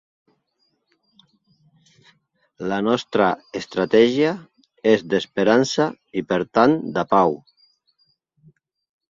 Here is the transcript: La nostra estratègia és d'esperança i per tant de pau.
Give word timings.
La 2.71 2.79
nostra 2.87 3.27
estratègia 3.59 4.33
és 4.95 5.05
d'esperança 5.13 5.87
i 6.23 6.25
per 6.33 6.41
tant 6.61 6.75
de 6.99 7.07
pau. 7.15 7.39